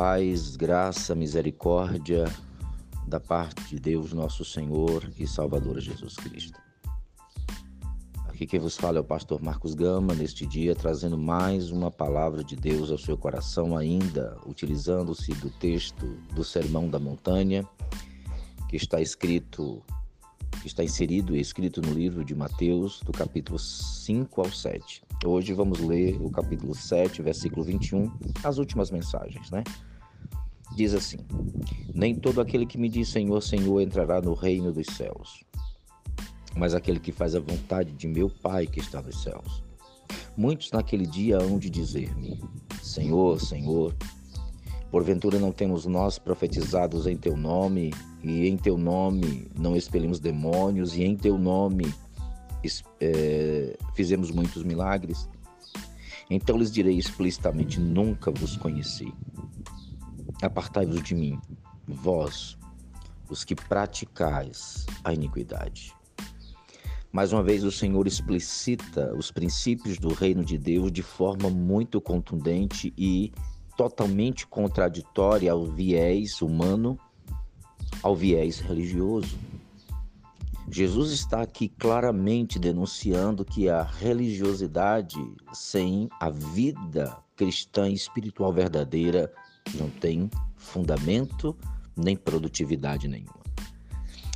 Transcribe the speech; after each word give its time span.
Paz, 0.00 0.54
graça, 0.54 1.12
misericórdia 1.12 2.32
da 3.04 3.18
parte 3.18 3.74
de 3.74 3.80
Deus, 3.80 4.12
nosso 4.12 4.44
Senhor 4.44 5.10
e 5.18 5.26
Salvador 5.26 5.80
Jesus 5.80 6.14
Cristo. 6.14 6.56
Aqui 8.28 8.46
quem 8.46 8.60
vos 8.60 8.76
fala 8.76 8.98
é 8.98 9.00
o 9.00 9.04
pastor 9.04 9.42
Marcos 9.42 9.74
Gama, 9.74 10.14
neste 10.14 10.46
dia 10.46 10.76
trazendo 10.76 11.18
mais 11.18 11.72
uma 11.72 11.90
palavra 11.90 12.44
de 12.44 12.54
Deus 12.54 12.92
ao 12.92 12.96
seu 12.96 13.18
coração, 13.18 13.76
ainda 13.76 14.38
utilizando-se 14.46 15.32
do 15.32 15.50
texto 15.50 16.06
do 16.32 16.44
Sermão 16.44 16.88
da 16.88 17.00
Montanha, 17.00 17.68
que 18.68 18.76
está 18.76 19.00
escrito, 19.00 19.82
que 20.60 20.68
está 20.68 20.84
inserido 20.84 21.34
e 21.34 21.40
escrito 21.40 21.82
no 21.82 21.92
livro 21.92 22.24
de 22.24 22.36
Mateus, 22.36 23.00
do 23.00 23.10
capítulo 23.10 23.58
5 23.58 24.42
ao 24.42 24.52
7. 24.52 25.02
Hoje 25.24 25.52
vamos 25.52 25.80
ler 25.80 26.16
o 26.22 26.30
capítulo 26.30 26.72
7, 26.72 27.20
versículo 27.20 27.64
21, 27.64 28.12
as 28.44 28.58
últimas 28.58 28.92
mensagens, 28.92 29.50
né? 29.50 29.64
Diz 30.78 30.94
assim: 30.94 31.18
Nem 31.92 32.14
todo 32.14 32.40
aquele 32.40 32.64
que 32.64 32.78
me 32.78 32.88
diz 32.88 33.08
Senhor, 33.08 33.42
Senhor 33.42 33.80
entrará 33.80 34.22
no 34.22 34.32
reino 34.32 34.72
dos 34.72 34.86
céus, 34.94 35.42
mas 36.56 36.72
aquele 36.72 37.00
que 37.00 37.10
faz 37.10 37.34
a 37.34 37.40
vontade 37.40 37.90
de 37.90 38.06
meu 38.06 38.30
Pai 38.30 38.64
que 38.64 38.78
está 38.78 39.02
nos 39.02 39.20
céus. 39.24 39.64
Muitos 40.36 40.70
naquele 40.70 41.04
dia 41.04 41.36
hão 41.36 41.58
de 41.58 41.68
dizer-me: 41.68 42.40
Senhor, 42.80 43.40
Senhor, 43.40 43.92
porventura 44.88 45.40
não 45.40 45.50
temos 45.50 45.84
nós 45.84 46.16
profetizados 46.16 47.08
em 47.08 47.16
teu 47.16 47.36
nome, 47.36 47.92
e 48.22 48.46
em 48.46 48.56
teu 48.56 48.78
nome 48.78 49.50
não 49.58 49.76
expelimos 49.76 50.20
demônios, 50.20 50.94
e 50.94 51.02
em 51.02 51.16
teu 51.16 51.36
nome 51.36 51.92
é, 53.00 53.76
fizemos 53.96 54.30
muitos 54.30 54.62
milagres. 54.62 55.28
Então 56.30 56.56
lhes 56.56 56.70
direi 56.70 56.96
explicitamente: 56.96 57.80
Nunca 57.80 58.30
vos 58.30 58.56
conheci. 58.56 59.12
Apartai-vos 60.40 61.02
de 61.02 61.16
mim, 61.16 61.40
vós, 61.86 62.56
os 63.28 63.44
que 63.44 63.56
praticais 63.56 64.86
a 65.02 65.12
iniquidade. 65.12 65.92
Mais 67.10 67.32
uma 67.32 67.42
vez, 67.42 67.64
o 67.64 67.72
Senhor 67.72 68.06
explicita 68.06 69.12
os 69.16 69.32
princípios 69.32 69.98
do 69.98 70.12
reino 70.12 70.44
de 70.44 70.56
Deus 70.56 70.92
de 70.92 71.02
forma 71.02 71.50
muito 71.50 72.00
contundente 72.00 72.92
e 72.96 73.32
totalmente 73.76 74.46
contraditória 74.46 75.50
ao 75.50 75.66
viés 75.66 76.40
humano, 76.40 76.96
ao 78.00 78.14
viés 78.14 78.60
religioso. 78.60 79.36
Jesus 80.70 81.10
está 81.10 81.42
aqui 81.42 81.68
claramente 81.68 82.58
denunciando 82.58 83.44
que 83.44 83.68
a 83.68 83.82
religiosidade 83.82 85.18
sem 85.52 86.08
a 86.20 86.30
vida 86.30 87.16
cristã 87.34 87.88
espiritual 87.88 88.52
verdadeira 88.52 89.32
não 89.74 89.90
tem 89.90 90.30
fundamento 90.56 91.56
nem 91.96 92.16
produtividade 92.16 93.08
nenhuma. 93.08 93.38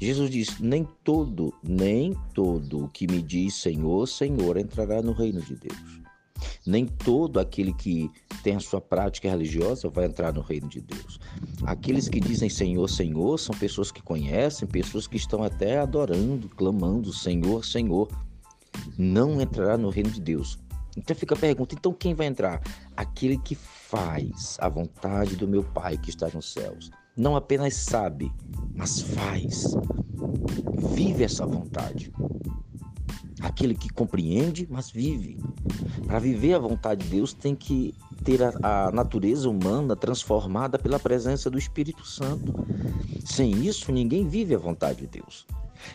Jesus 0.00 0.30
diz: 0.30 0.60
Nem 0.60 0.86
todo, 1.02 1.52
nem 1.62 2.16
todo 2.32 2.84
o 2.84 2.88
que 2.88 3.06
me 3.06 3.20
diz 3.20 3.56
Senhor, 3.56 4.06
Senhor 4.06 4.56
entrará 4.56 5.02
no 5.02 5.12
reino 5.12 5.40
de 5.40 5.56
Deus. 5.56 5.98
Nem 6.64 6.86
todo 6.86 7.40
aquele 7.40 7.72
que 7.72 8.08
tem 8.44 8.54
a 8.54 8.60
sua 8.60 8.80
prática 8.80 9.28
religiosa 9.28 9.88
vai 9.88 10.04
entrar 10.04 10.32
no 10.32 10.40
reino 10.40 10.68
de 10.68 10.80
Deus. 10.80 11.18
Aqueles 11.64 12.08
que 12.08 12.20
dizem 12.20 12.48
Senhor, 12.48 12.88
Senhor 12.88 13.38
são 13.38 13.54
pessoas 13.56 13.90
que 13.90 14.02
conhecem, 14.02 14.68
pessoas 14.68 15.06
que 15.06 15.16
estão 15.16 15.42
até 15.42 15.78
adorando, 15.80 16.48
clamando 16.50 17.12
Senhor, 17.12 17.64
Senhor. 17.64 18.08
Não 18.96 19.40
entrará 19.40 19.76
no 19.76 19.90
reino 19.90 20.10
de 20.10 20.20
Deus. 20.20 20.58
Então 20.98 21.16
fica 21.16 21.34
a 21.34 21.38
pergunta: 21.38 21.74
então 21.74 21.92
quem 21.92 22.14
vai 22.14 22.26
entrar? 22.26 22.60
Aquele 22.96 23.38
que 23.38 23.54
faz 23.54 24.56
a 24.60 24.68
vontade 24.68 25.36
do 25.36 25.48
meu 25.48 25.62
Pai 25.62 25.96
que 25.96 26.10
está 26.10 26.28
nos 26.32 26.52
céus. 26.52 26.90
Não 27.16 27.34
apenas 27.34 27.74
sabe, 27.74 28.32
mas 28.74 29.00
faz. 29.00 29.74
Vive 30.94 31.24
essa 31.24 31.46
vontade 31.46 32.12
aquele 33.40 33.74
que 33.74 33.88
compreende, 33.88 34.66
mas 34.70 34.90
vive. 34.90 35.38
Para 36.06 36.18
viver 36.18 36.54
a 36.54 36.58
vontade 36.58 37.04
de 37.04 37.10
Deus, 37.10 37.32
tem 37.32 37.54
que 37.54 37.94
ter 38.24 38.42
a, 38.42 38.86
a, 38.86 38.92
natureza 38.92 39.48
humana 39.48 39.94
transformada 39.94 40.78
pela 40.78 40.98
presença 40.98 41.50
do 41.50 41.58
Espírito 41.58 42.06
Santo. 42.06 42.54
Sem 43.24 43.66
isso, 43.66 43.92
ninguém 43.92 44.26
vive 44.26 44.54
a 44.54 44.58
vontade 44.58 45.00
de 45.00 45.06
Deus. 45.06 45.46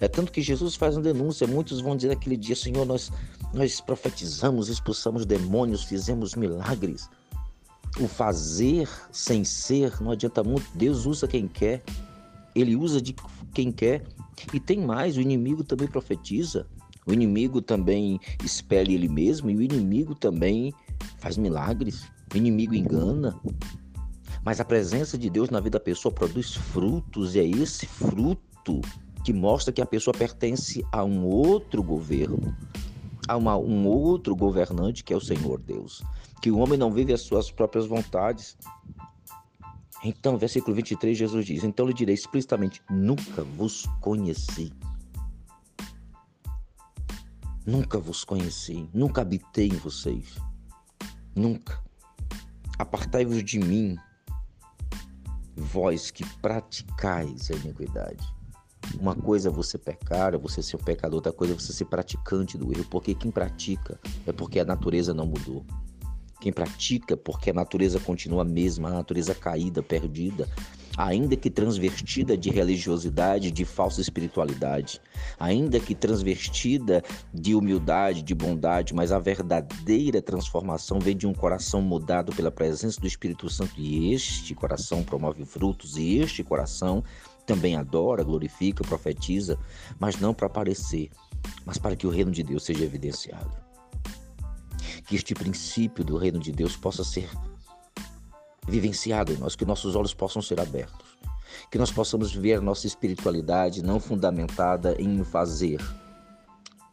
É 0.00 0.08
tanto 0.08 0.32
que 0.32 0.40
Jesus 0.42 0.74
faz 0.74 0.96
uma 0.96 1.02
denúncia. 1.02 1.46
Muitos 1.46 1.80
vão 1.80 1.96
dizer 1.96 2.08
naquele 2.08 2.36
dia: 2.36 2.56
Senhor, 2.56 2.84
nós, 2.84 3.10
nós 3.52 3.80
profetizamos, 3.80 4.68
expulsamos 4.68 5.24
demônios, 5.24 5.84
fizemos 5.84 6.34
milagres. 6.34 7.08
O 8.00 8.06
fazer 8.06 8.88
sem 9.10 9.44
ser 9.44 10.00
não 10.00 10.12
adianta 10.12 10.42
muito. 10.44 10.66
Deus 10.74 11.06
usa 11.06 11.26
quem 11.26 11.48
quer, 11.48 11.82
ele 12.54 12.76
usa 12.76 13.00
de 13.00 13.14
quem 13.54 13.72
quer. 13.72 14.04
E 14.52 14.60
tem 14.60 14.80
mais: 14.80 15.16
o 15.16 15.20
inimigo 15.20 15.64
também 15.64 15.88
profetiza. 15.88 16.66
O 17.08 17.12
inimigo 17.12 17.62
também 17.62 18.20
espelha 18.44 18.92
ele 18.92 19.08
mesmo 19.08 19.48
e 19.48 19.56
o 19.56 19.62
inimigo 19.62 20.14
também 20.14 20.74
faz 21.16 21.38
milagres. 21.38 22.04
O 22.32 22.36
inimigo 22.36 22.74
engana. 22.74 23.34
Mas 24.44 24.60
a 24.60 24.64
presença 24.64 25.16
de 25.16 25.30
Deus 25.30 25.48
na 25.48 25.58
vida 25.58 25.78
da 25.78 25.84
pessoa 25.84 26.12
produz 26.12 26.54
frutos 26.54 27.34
e 27.34 27.40
é 27.40 27.46
esse 27.46 27.86
fruto 27.86 28.82
que 29.28 29.32
mostra 29.34 29.74
que 29.74 29.82
a 29.82 29.86
pessoa 29.86 30.16
pertence 30.16 30.82
a 30.90 31.04
um 31.04 31.26
outro 31.26 31.82
governo, 31.82 32.56
a 33.28 33.36
uma, 33.36 33.58
um 33.58 33.86
outro 33.86 34.34
governante 34.34 35.04
que 35.04 35.12
é 35.12 35.16
o 35.18 35.20
Senhor 35.20 35.60
Deus. 35.60 36.02
Que 36.40 36.50
o 36.50 36.56
homem 36.56 36.78
não 36.78 36.90
vive 36.90 37.12
as 37.12 37.20
suas 37.20 37.50
próprias 37.50 37.86
vontades. 37.86 38.56
Então, 40.02 40.38
versículo 40.38 40.74
23, 40.74 41.18
Jesus 41.18 41.44
diz: 41.44 41.62
Então 41.62 41.86
lhe 41.86 41.92
direi 41.92 42.14
explicitamente: 42.14 42.80
Nunca 42.88 43.44
vos 43.44 43.84
conheci. 44.00 44.72
Nunca 47.66 47.98
vos 47.98 48.24
conheci, 48.24 48.88
nunca 48.94 49.20
habitei 49.20 49.66
em 49.66 49.76
vocês. 49.76 50.38
Nunca. 51.36 51.84
Apartai-vos 52.78 53.44
de 53.44 53.58
mim, 53.58 53.94
vós 55.54 56.10
que 56.10 56.24
praticais 56.38 57.50
a 57.50 57.56
iniquidade. 57.56 58.37
Uma 59.00 59.14
coisa 59.14 59.48
é 59.48 59.52
você 59.52 59.78
pecar, 59.78 60.34
é 60.34 60.38
você 60.38 60.62
ser 60.62 60.76
um 60.76 60.80
pecador, 60.80 61.16
outra 61.16 61.32
coisa 61.32 61.54
é 61.54 61.56
você 61.56 61.72
ser 61.72 61.84
praticante 61.84 62.58
do 62.58 62.72
erro, 62.72 62.84
porque 62.90 63.14
quem 63.14 63.30
pratica 63.30 63.98
é 64.26 64.32
porque 64.32 64.58
a 64.58 64.64
natureza 64.64 65.14
não 65.14 65.26
mudou. 65.26 65.64
Quem 66.40 66.52
pratica 66.52 67.16
porque 67.16 67.50
a 67.50 67.54
natureza 67.54 67.98
continua 68.00 68.42
a 68.42 68.44
mesma, 68.44 68.88
a 68.88 68.92
natureza 68.92 69.34
caída, 69.34 69.82
perdida, 69.82 70.48
ainda 70.96 71.36
que 71.36 71.48
transvertida 71.48 72.36
de 72.36 72.50
religiosidade, 72.50 73.52
de 73.52 73.64
falsa 73.64 74.00
espiritualidade, 74.00 75.00
ainda 75.38 75.78
que 75.78 75.94
transvertida 75.94 77.04
de 77.32 77.54
humildade, 77.54 78.22
de 78.22 78.34
bondade, 78.34 78.92
mas 78.92 79.12
a 79.12 79.18
verdadeira 79.20 80.20
transformação 80.20 80.98
vem 80.98 81.16
de 81.16 81.26
um 81.26 81.32
coração 81.32 81.80
mudado 81.80 82.34
pela 82.34 82.50
presença 82.50 83.00
do 83.00 83.06
Espírito 83.06 83.48
Santo 83.48 83.74
e 83.80 84.12
este 84.12 84.56
coração 84.56 85.04
promove 85.04 85.44
frutos 85.44 85.96
e 85.96 86.18
este 86.18 86.42
coração 86.42 87.04
também 87.48 87.76
adora, 87.76 88.22
glorifica, 88.22 88.84
profetiza, 88.84 89.58
mas 89.98 90.20
não 90.20 90.34
para 90.34 90.46
aparecer, 90.46 91.10
mas 91.64 91.78
para 91.78 91.96
que 91.96 92.06
o 92.06 92.10
reino 92.10 92.30
de 92.30 92.42
Deus 92.42 92.62
seja 92.62 92.84
evidenciado. 92.84 93.50
Que 95.06 95.16
este 95.16 95.34
princípio 95.34 96.04
do 96.04 96.18
reino 96.18 96.38
de 96.38 96.52
Deus 96.52 96.76
possa 96.76 97.02
ser 97.02 97.30
vivenciado 98.68 99.32
em 99.32 99.38
nós, 99.38 99.56
que 99.56 99.64
nossos 99.64 99.96
olhos 99.96 100.12
possam 100.12 100.42
ser 100.42 100.60
abertos, 100.60 101.18
que 101.70 101.78
nós 101.78 101.90
possamos 101.90 102.34
ver 102.34 102.60
nossa 102.60 102.86
espiritualidade 102.86 103.82
não 103.82 103.98
fundamentada 103.98 104.94
em 105.00 105.24
fazer, 105.24 105.80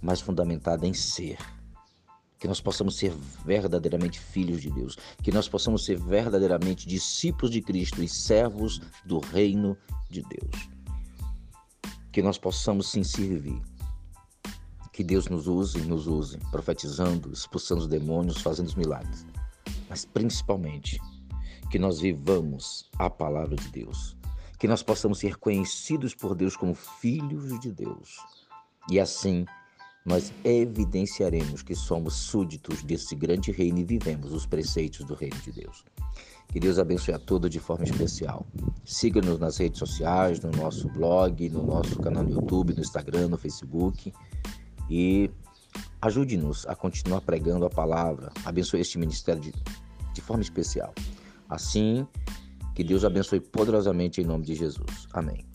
mas 0.00 0.22
fundamentada 0.22 0.86
em 0.86 0.94
ser. 0.94 1.36
Que 2.38 2.46
nós 2.46 2.60
possamos 2.60 2.96
ser 2.96 3.12
verdadeiramente 3.44 4.20
filhos 4.20 4.62
de 4.62 4.70
Deus, 4.70 4.96
que 5.22 5.32
nós 5.32 5.48
possamos 5.48 5.84
ser 5.84 5.98
verdadeiramente 5.98 6.86
discípulos 6.86 7.50
de 7.50 7.60
Cristo 7.60 8.02
e 8.02 8.08
servos 8.08 8.80
do 9.04 9.18
reino 9.18 9.76
de 10.08 10.22
Deus. 10.22 10.68
Que 12.12 12.22
nós 12.22 12.38
possamos 12.38 12.88
sim 12.90 13.02
servir. 13.02 13.60
Que 14.92 15.04
Deus 15.04 15.28
nos 15.28 15.46
use 15.46 15.78
nos 15.80 16.06
use, 16.06 16.38
profetizando, 16.50 17.32
expulsando 17.32 17.82
os 17.82 17.88
demônios, 17.88 18.40
fazendo 18.40 18.66
os 18.66 18.74
milagres. 18.74 19.26
Mas 19.88 20.04
principalmente, 20.04 21.00
que 21.70 21.78
nós 21.78 22.00
vivamos 22.00 22.88
a 22.98 23.10
palavra 23.10 23.56
de 23.56 23.68
Deus, 23.68 24.16
que 24.58 24.66
nós 24.66 24.82
possamos 24.82 25.18
ser 25.18 25.36
conhecidos 25.36 26.14
por 26.14 26.34
Deus 26.34 26.56
como 26.56 26.74
filhos 26.74 27.58
de 27.60 27.70
Deus. 27.70 28.16
E 28.90 28.98
assim 28.98 29.44
nós 30.04 30.32
evidenciaremos 30.44 31.62
que 31.62 31.74
somos 31.74 32.14
súditos 32.14 32.82
desse 32.82 33.14
grande 33.14 33.52
reino 33.52 33.78
e 33.78 33.84
vivemos 33.84 34.32
os 34.32 34.46
preceitos 34.46 35.04
do 35.04 35.14
reino 35.14 35.36
de 35.40 35.52
Deus. 35.52 35.84
Que 36.48 36.58
Deus 36.58 36.78
abençoe 36.78 37.14
a 37.14 37.18
todos 37.18 37.50
de 37.50 37.60
forma 37.60 37.84
especial. 37.84 38.46
Siga-nos 38.84 39.38
nas 39.38 39.58
redes 39.58 39.78
sociais, 39.78 40.40
no 40.40 40.50
nosso 40.50 40.88
blog, 40.88 41.48
no 41.50 41.62
nosso 41.62 41.98
canal 41.98 42.24
no 42.24 42.30
YouTube, 42.30 42.72
no 42.72 42.80
Instagram, 42.80 43.28
no 43.28 43.36
Facebook. 43.36 44.12
E 44.88 45.30
ajude-nos 46.00 46.66
a 46.66 46.74
continuar 46.74 47.20
pregando 47.20 47.66
a 47.66 47.70
palavra. 47.70 48.32
Abençoe 48.46 48.80
este 48.80 48.98
ministério 48.98 49.42
de, 49.42 49.52
de 50.14 50.20
forma 50.22 50.42
especial. 50.42 50.94
Assim, 51.50 52.06
Que 52.78 52.84
Deus 52.84 53.04
abençoe 53.04 53.40
poderosamente 53.40 54.20
em 54.20 54.24
nome 54.24 54.44
de 54.44 54.54
Jesus. 54.54 55.08
Amém. 55.12 55.47